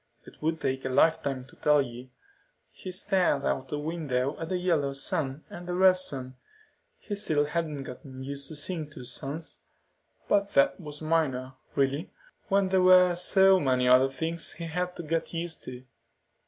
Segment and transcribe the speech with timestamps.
[0.25, 2.09] "It would take a lifetime to tell you."
[2.71, 6.37] He stared out the window at the yellow sun and the red sun.
[6.97, 9.59] He still hadn't gotten used to seeing two suns.
[10.27, 12.09] But that was minor, really,
[12.47, 15.83] when there were so many other things he had to get used to.